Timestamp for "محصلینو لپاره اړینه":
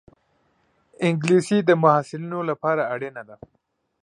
1.83-3.23